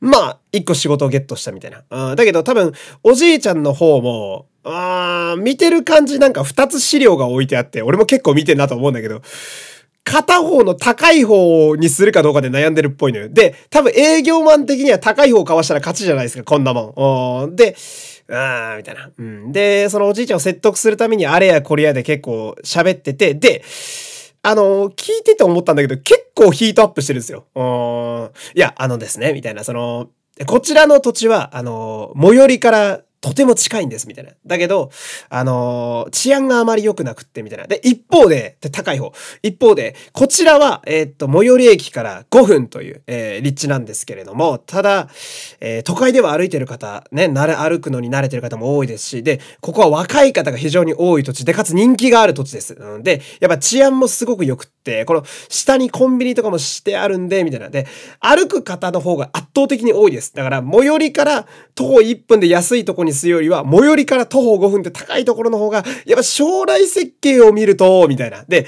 [0.00, 2.10] まあ、一個仕事をゲットしたみたいな。
[2.10, 9.20] うん、だけど多分、おじいちゃんの方も、あー見てる感じなんか二つ資料が置いてあって、俺も結構見てんなと思うんだけど、
[10.04, 13.28] 片方の高い方にするかどうかで悩んでるっぽいのよ。
[13.30, 17.56] で、多分営業マン的には高い方かわしたら勝ちじゃないですか、こんなもん。
[17.56, 17.74] で、
[18.30, 19.10] あー、みたいな。
[19.16, 19.52] うん。
[19.52, 23.64] で、そのおじいちゃんを説得するためにあれやこれやで結構喋ってて、で、
[24.42, 27.46] あの、聞いてて思ったんだけど、結構ヒートアップしてるんですよ。
[28.54, 30.10] いや、あのですね、みたいな、その、
[30.46, 34.32] こちらの土地は、あの、最寄りからとても近いんです、みたいな。
[34.44, 34.90] だけど、
[35.30, 37.66] あのー、治安があまり良くなくって、みたいな。
[37.66, 39.14] で、一方で、で高い方。
[39.42, 45.08] 一方で、こちらは、えー、っと、最寄り駅から5分という、えー、立地なんですけれども、ただ、
[45.60, 52.74] えー、都会では歩いてる方、ね、なれ、歩くのに慣れてる方も多いですし、で、ここは若い方が非常に多い土地で、かつ人気がある土地です。
[52.74, 57.70] うん、で、やっぱ治安もすごく良くって、この、下にコンビニとかもしてあるんで、みたいな。
[57.70, 57.86] で、
[58.20, 60.34] 歩く方の方が圧倒的に多いです。
[60.34, 68.44] だから、最寄りから徒歩1分で安いとこにするよりは、最寄りから徒歩5分って高いところの方が、やっぱ将来設計を見ると、みたいな。
[68.46, 68.66] で、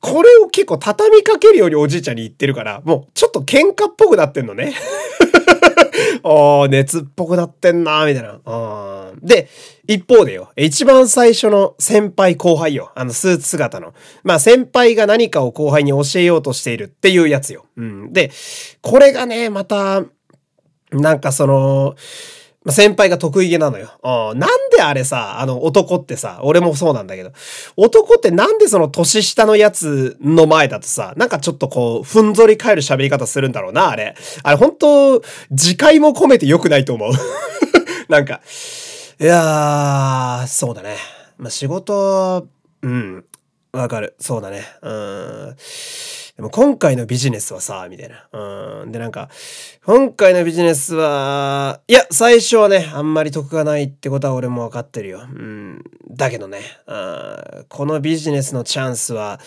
[0.00, 4.74] これを結構畳みかけるようにおじいちゃんに言ってるから、もうちょっと喧嘩っぽくなってんのね。
[6.22, 9.12] ああ、熱っぽくなってんな、みたいな。
[9.22, 9.48] で、
[9.86, 12.92] 一方でよ、一番最初の先輩後輩よ。
[12.94, 13.94] あの、スーツ姿の。
[14.22, 17.66] まあ、先輩が何かを後輩に教えようとしているっていうやつよ。
[17.76, 18.12] うん。
[18.12, 18.30] で、
[18.82, 20.04] これがね、また、
[20.92, 21.96] なんかその、
[22.72, 23.90] 先輩が得意げなのよ。
[24.02, 24.38] うん。
[24.38, 27.32] なんであれさ、あの男ってさ、俺もそうなんだけど、
[27.76, 34.14] 男ってなんでその年下のやつの前だとさ、なんかちょっとこう、ふんぞり返る喋り方するんだろうな、あれ。
[34.42, 37.12] あれ本当自戒も込めて良くないと思う。
[38.08, 38.40] なんか、
[39.20, 40.96] いやー、そうだね。
[41.38, 42.46] まあ、仕事、
[42.82, 43.24] うん、
[43.72, 44.14] わかる。
[44.18, 44.64] そうだね。
[44.82, 45.56] うん。
[46.38, 48.28] でも今回のビジネスはさ、みたいな。
[48.82, 48.92] うん。
[48.92, 49.28] で、なんか、
[49.84, 55.22] 今回のビジネスは、いや、最初はね、あんまり得がないってことは俺もわかってるよ。
[55.22, 55.82] うん。
[56.08, 59.40] だけどね、うん、このビジネスのチャンスは、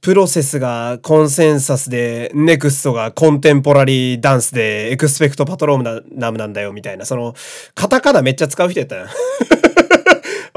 [0.00, 7.04] プロセスがコンセンサスで、ネクストがコンテンポラリーダンスで、エクスペクトパトローナムなんだよ、みたいな。
[7.04, 7.36] その、
[7.76, 9.06] カタカナめっちゃ使う人やったよ。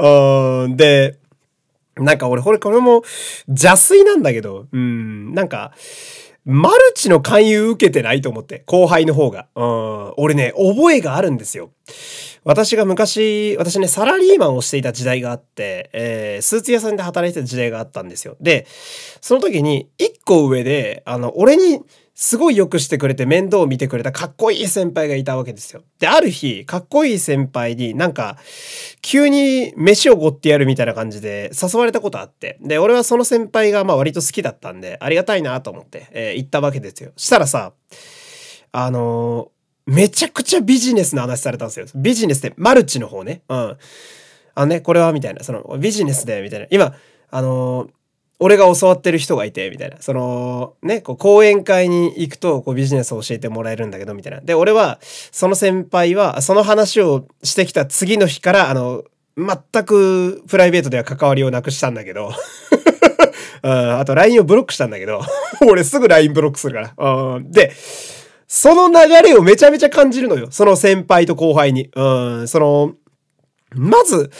[0.64, 0.76] うん。
[0.76, 1.21] で、
[1.96, 3.02] なんか俺、これ、これも
[3.48, 5.72] 邪推なんだけど、うん、なんか、
[6.44, 9.46] マルチの勧誘受けてないと思って、後輩の方が。
[9.54, 11.70] うん、俺ね、覚えがあるんですよ。
[12.44, 18.36] 私が昔、私ね、サラリーマンをしていた時代があって、えー、スーツ屋さんで働いてた時代があったんですよ。
[18.40, 18.66] で、
[19.20, 21.82] その時に、一個上で、あの、俺に
[22.24, 25.82] すごい良くしてくれて面倒を見てくれたかっこいい先輩がいたわけですよ。
[25.98, 28.38] で、ある日、かっこいい先輩になんか、
[29.00, 32.58] 急に飯をごってやるみたいな感じで誘われたことあって。
[32.60, 37.10] で、俺はその先輩がまあ割と好きだったんで、ありがたいなと思って、えー、行ったわけですよ。
[37.16, 37.72] したらさ、
[38.70, 41.86] あのー、めちゃくちゃビジネスの話されたんですよ。
[41.96, 43.42] ビジネスで、マルチの方ね。
[43.48, 43.56] うん。
[44.54, 46.66] あのね、これはみたいな、その、ビジネスで、みたいな。
[46.70, 46.94] 今、
[47.32, 47.90] あのー
[48.42, 49.98] 俺が教わってる人がいて、みたいな。
[50.00, 54.40] その、ね、こう、講演会に行くと、こう、ビジネスを教えてもらえるんだけど、みたいな。
[54.40, 54.98] で、俺は、
[55.30, 59.04] その先輩は、その話をしてきた次の日から、あの、
[59.36, 62.32] 全くプライベートでは関わりをなくしたんだけど、
[63.62, 65.20] うん、あと LINE をブロックしたんだけど、
[65.64, 67.40] 俺すぐ LINE ブロックするから。
[67.44, 67.72] で、
[68.48, 70.48] その流れをめちゃめちゃ感じるのよ。
[70.50, 71.90] その先輩と後輩に。
[71.94, 72.04] う
[72.42, 72.92] ん、その、
[73.74, 74.30] まず、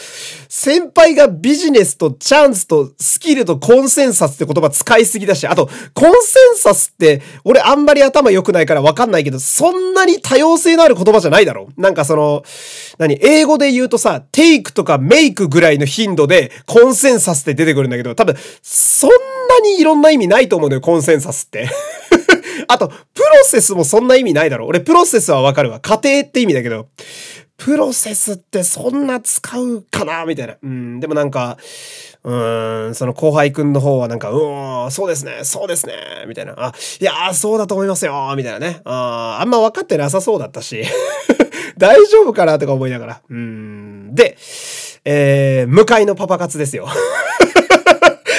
[0.49, 12.43] 先輩がビジネスとチャンスとスキルとコンセンサスって言葉使いすぎだし、あと、コンセンサスって俺あんまり頭良くないからわかんないけど、そんなに多様性のある言葉じゃないだろなんかその、
[12.99, 21.69] 何英語で言うとさ、テイクとかメイクぐらいの頻度でコンセンサスって出てくるんだけど、多分、そんなにいろんな意味ないと思うのよ、コンセンサスって。
[22.69, 25.81] あと、プロセスもそんな意味ないだろ俺、プロセスはわかるわ。
[25.81, 26.89] 過程って意味だけど、
[27.65, 30.25] プロセスってそんな使うかな？
[30.27, 30.57] みたいな。
[30.61, 31.59] うん、でもなんか、
[32.25, 35.95] うーん、その後輩くんの方はなんか、うん、そうですね、そうですね、
[36.27, 36.55] みたいな。
[36.57, 38.81] あ、いやー、そうだと思いますよ、みたいなね。
[38.85, 40.85] ああんま分かってなさそうだったし、
[41.79, 42.59] 大丈夫かな？
[42.59, 43.21] とか思いながら。
[43.29, 44.37] うん、で、
[45.05, 46.89] えー、向かいのパパ活ですよ。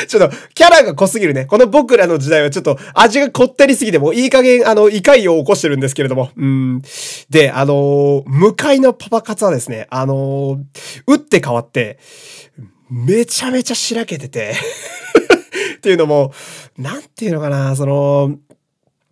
[0.07, 1.45] ちょっと、キャラが濃すぎるね。
[1.45, 6.31] この僕らの時代はちょっと味がこってりすぎて、もういい加減、あの、異界を起こしてるんですけれども。
[6.35, 6.81] うん。
[7.29, 10.57] で、あのー、向かいのパパ活はですね、あのー、
[11.07, 11.99] 打って変わって、
[12.89, 14.53] めちゃめちゃしらけてて
[15.77, 16.31] っていうのも、
[16.77, 18.37] なんていうのかな、その、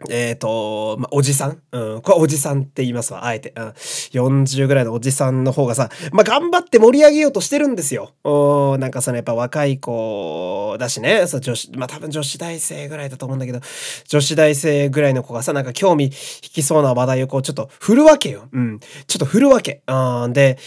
[0.09, 1.61] えっ、ー、と、まあ、おじさん？
[1.71, 2.01] うん。
[2.01, 3.25] これおじさんって言いますわ。
[3.25, 3.53] あえて。
[3.55, 3.67] うん。
[3.69, 8.13] 40ぐらいのおじさんの方がさ、まあ、頑張って盛り上げようとしてるんですよ。
[8.23, 11.27] おなんかそのやっぱ若い子だしね。
[11.27, 13.59] そう女子、まあ、多分女子大生ぐらいだと思うんだけど、
[14.07, 16.11] 女子大生ぐらいの子がさ、なんか興味引
[16.41, 18.47] きそうな話題をこうちょっと振るわけよ。
[18.51, 18.79] うん。
[19.07, 19.81] ちょっと振るわけ。
[19.87, 20.33] うん。
[20.33, 20.57] で、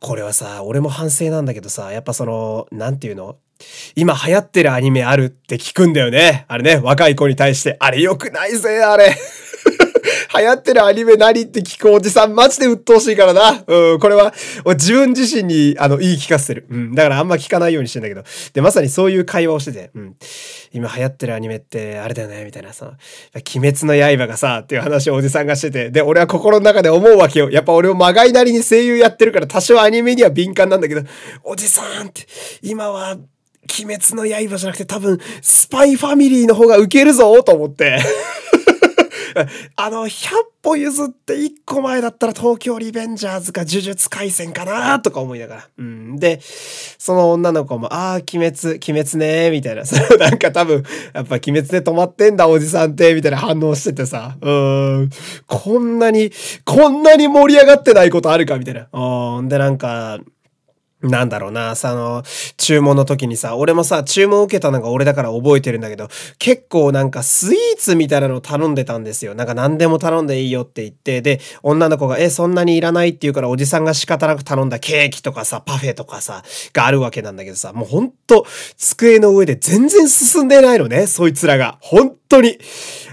[0.00, 3.36] これはさ、俺も反省なんだけどさ、やっぱその、なんていうの？
[3.94, 6.46] 今流行ってるアニメあるって聞くんだよね。
[6.48, 7.76] あれね、若い子に対して。
[7.78, 9.14] あれ良くないぜ、あれ。
[10.38, 13.64] 流行ってるアニメ何って聞くおじさん、マジで鬱陶しいからな。
[13.66, 14.32] うん、これは、
[14.64, 16.66] 自分自身に、あの、言い聞かせてる。
[16.70, 18.22] うん、だからあんま聞かないようにしてんだけど。
[18.52, 20.16] で、まさにそういう会話をしてて、うん。
[20.72, 22.92] 今流行ってるアニメって、あれだよね、みたいなさ。
[23.34, 25.90] 鬼滅の刃がさ、っていう話をおじさんがしてて。
[25.90, 27.50] で、俺は心の中で思うわけよ。
[27.50, 31.02] やっぱ俺もまがいなりに声優やってるから、多少アニメには敏感なんだけど、
[31.42, 32.26] おじさんって、
[32.62, 33.16] 今は、
[33.78, 37.98] 鬼滅の刃じゃなくて多分、スパイファミリーの方がウケるぞと思って。
[39.76, 40.28] あの、100
[40.62, 45.68] 歩譲って1個前だったら東京リベンジャーズか呪術廻戦かなとか思いながら。
[45.78, 46.16] うん。
[46.16, 49.82] で、その女の子も、ああ、鬼滅、鬼滅ねみたいな。
[50.18, 54.36] なんか多分、やっぱ鬼滅で止まってんだ、おじさんって、みたいな反応しててさ。
[54.40, 55.10] うん。
[55.46, 56.30] こんなに、
[56.64, 58.88] こんなに盛り上がってないことあるかみたいな。
[58.92, 59.48] うん。
[59.48, 60.18] で、なんか、
[61.02, 62.22] なんだろうな、さ、あの、
[62.58, 66.08] 注文の時にさ、俺もさ、注文受けたのが俺だから覚えてるんだけど、
[66.38, 69.34] 結構なんかスイーツみたいなのを頼んでたんですよ。
[69.34, 76.42] なんか何でも頼んでいいよって言って、で、女の子が、え、そんなにいらないって言うから、おじさんが仕方なく頼んだケーキとかさ、パフェとかさ、
[76.74, 81.78] があるわけなんだけどさ、もうほんと、机の上で全然進んでないのね、そいつらが。
[81.80, 82.58] 本当に。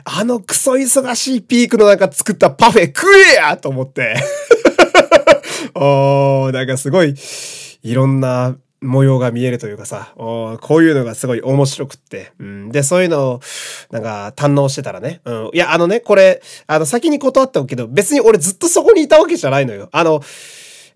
[0.04, 4.16] あのクソ忙しいピークの中作ったパフェ食えやと思って。
[5.76, 7.14] おー、なんかすごい、
[7.88, 12.34] いろんな模様が見えるというかさ、こういうのがすごい面白くって。
[12.38, 13.40] うん、で、そういうのを、
[13.92, 15.22] なんか、堪能してたらね。
[15.24, 15.50] うん。
[15.54, 19.90] いや、あのね、これ、あの、先に断ったけど、別に俺ずっとそこにいたわけじゃないのよ。
[19.94, 20.22] あの、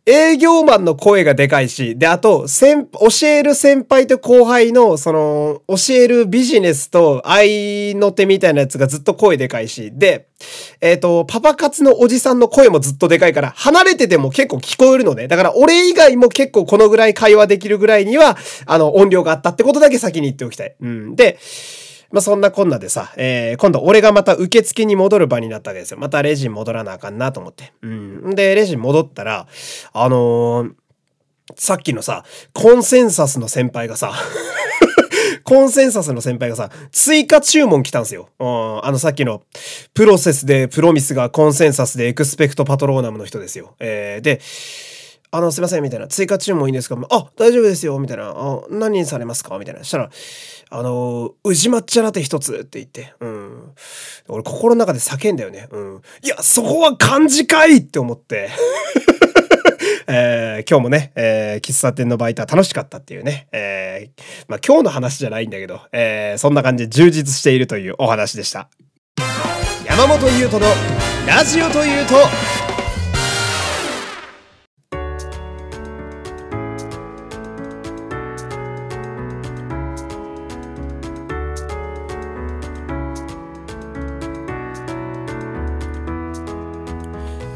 [0.06, 10.28] 営業マンの声がでかいし、で、あと、先、教える先輩と後輩の、その、教えるビジネスと愛の手みたいなやつがずっと声でかいし、で、
[10.82, 15.28] えっ、ー、と、パパ活のおじさんの声もずっとでかいから、離れてても結構聞こえるのね。
[15.28, 20.76] だから俺以外も結構このぐらい会話できるぐらいには、あの、音量があったってことだけ先に言っておきたい。
[20.82, 21.16] うん。
[21.16, 21.38] で、
[22.12, 25.98] まあ、そんなこんなでさ、えー、今度俺がまた受付に戻る場になったわけですよ。
[25.98, 27.74] またレジに戻らなあかんなと思って。
[27.82, 28.36] うん。
[28.36, 29.48] で、レジに戻ったら、
[29.94, 30.74] あのー、
[31.56, 34.14] さっきのさ、コンセンサスの先輩がさ
[35.44, 38.30] コンセンサスの先輩がさ、追加注文来たんすよ。
[38.40, 39.42] うん、あのさっきの、
[39.94, 43.76] プロセスでプロミスがコンセンサスでエクスペクトパトローナムの人ですよ。
[43.80, 44.40] えー、で、
[45.34, 46.08] あの、すいません、みたいな。
[46.10, 46.98] 追加注文いいんですか？
[47.10, 48.34] あ、大丈夫ですよ、みたいな。
[48.36, 49.58] あ、何にされますか？
[49.60, 49.84] みたいな。
[49.86, 50.10] したら、
[50.70, 53.14] あの、宇治抹茶ラテ一つって言って。
[53.22, 53.72] うん。
[54.28, 55.70] 俺、心の中で叫んだよね。
[55.72, 56.02] うん。
[56.22, 58.50] いや、そこは漢字かいって思って。
[60.08, 68.68] えー、今日もね、えー、喫茶店のバイトは楽しかったっていうね、えー、まあ今日の話じゃないんだけど、えー、そんな感じで充実しているというお話でした。
[69.86, 70.70] 山本優斗の
[71.26, 72.16] ラジオというと、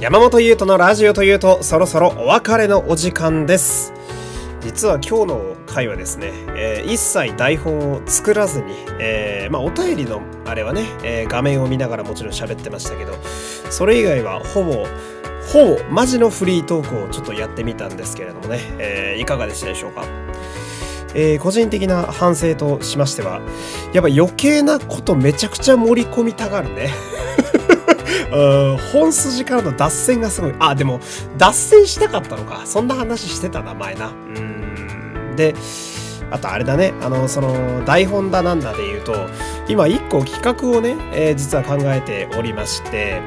[0.06, 3.92] 山本優斗のラジオというとそろそろお別れのお時間です。
[4.62, 13.16] 実は今日の回はですね、えー、一切台本を作らずに、えー、まあ、お便りのあれはね、えー、画面を見ながらもちろん喋ってましたけど
[13.72, 14.86] それ以外はほぼ
[15.52, 20.06] ほぼマジのフリートークをちょっとやってみたんですけれどもね、えいかがでしたでしょうか？
[21.16, 23.42] えー、個人的な反省としましては
[23.92, 26.92] やっぱ余計なことめちゃくちゃ盛り込みたがるね。
[28.94, 30.56] 本筋からの脱線がすごい。
[30.60, 31.00] あ、でも、
[31.38, 32.64] 脱線したかったのか。
[32.66, 34.08] そんな話してた名前な。
[34.08, 35.36] うん。
[35.36, 35.56] で、
[36.32, 39.14] あとあれだね、あの、その、台本だなんだで言うと、
[39.68, 43.22] 今一個企画をね、えー、実は考えておりまして、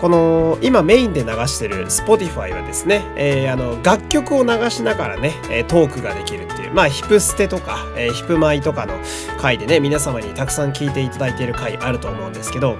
[0.00, 5.32] この今メインで流してる Spotify はですね、えー、あの楽曲を流しながらね、
[5.68, 8.94] トークができるっていう、まあヒプステとか、えー、ヒプマイとかの
[9.38, 12.76] 回でね、皆様にたくさん聞いていただいている回あると思うんですけど、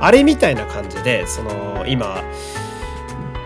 [0.00, 2.22] あれみたいな感じでその今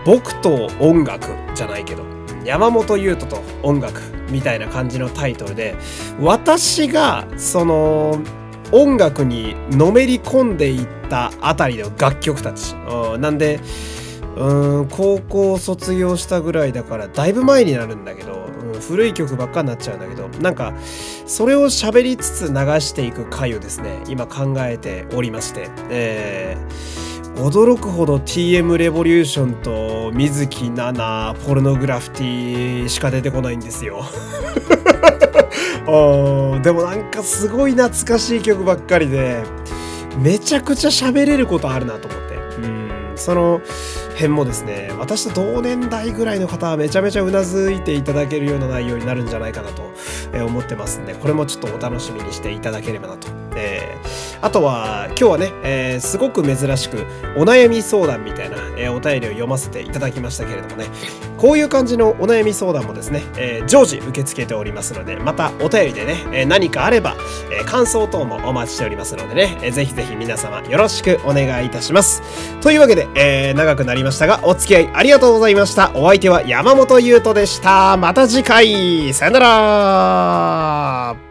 [0.05, 2.05] 僕と音楽じゃないけど
[2.45, 5.77] 山本優斗と音楽みたいな感じのタイトルで
[6.21, 8.19] 私がその
[8.73, 13.61] 音楽にのめり込んでいったあたりの楽曲たち、うん、なんで
[14.41, 20.73] うん高校卒業したぐらいだからだいぶ前になるんだけど、うん、古い曲ばっかになっちゃうんだけどなんか
[21.27, 34.05] それを喋りつつ流していく回をですね今考えておりまして、えー、驚くほど TM レボリューションと水木奈々ポルノグラフィティしか出てこないんですよ。
[36.63, 39.43] でもなんかすごい懐かしい曲ばっかりで
[40.19, 42.35] めちゃくちゃ喋れることあるなと思って。
[42.63, 43.61] うんその
[44.21, 49.83] 編もですね私と同年代ぐらいの方はめちゃめちゃうなずいていただけるような内容になるんじゃないかなと
[50.45, 60.87] 思ってますんでこれもちょっとお楽しみにしていただければなと、えー、あとは今日はね、えー、すごく珍しくお悩み相談みたいな、えー、お便りを読ませていただきましたけれどもね
[61.41, 67.17] こういう感じのお悩み相談もですね、え常時受け付けておりますのでまたお便りでね、え何かあれば、
[67.51, 72.23] え感想等もお待ちしておりますのでね、えー、ぜひぜひ皆様よろしくお願いいたします。
[72.61, 75.93] というわけで、え長くなりましたがお付き合いありがとうございました。
[75.95, 77.97] お相手は山本優斗でした。
[77.97, 79.15] また次回。
[79.15, 81.30] さよなら。